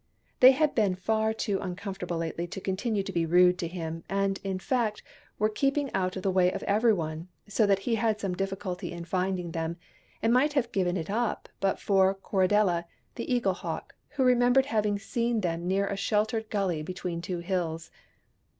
[0.39, 4.39] They had been far too uncomfortable lately to continue to be rude to him, and,
[4.43, 5.03] in fact,
[5.37, 7.27] were keeping out of the THE BURNING OF THE CROWS 199 way of every one;
[7.47, 9.77] so that he had some difficulty in finding them,
[10.23, 14.97] and might have given it up but for Corridella, the Eagle hawk, who remembered having
[14.97, 17.91] seen them near a sheltered gully between two hills.